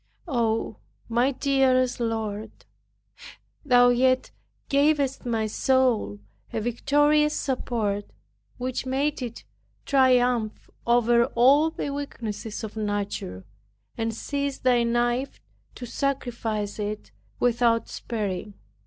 Oh, 0.27 0.77
my 1.07 1.29
dearest 1.31 1.99
Lord! 1.99 2.49
Thou 3.63 3.89
yet 3.89 4.31
gavest 4.67 5.27
my 5.27 5.45
soul 5.45 6.17
a 6.51 6.59
victorious 6.59 7.35
support, 7.35 8.07
which 8.57 8.83
made 8.87 9.21
it 9.21 9.43
triumph 9.85 10.71
over 10.87 11.25
all 11.35 11.69
the 11.69 11.91
weaknesses 11.93 12.63
of 12.63 12.75
nature, 12.75 13.45
and 13.95 14.11
seized 14.11 14.63
Thy 14.63 14.81
knife 14.81 15.39
to 15.75 15.85
sacrifice 15.85 16.79
it 16.79 17.11
without 17.39 17.87
sparing. 17.87 18.55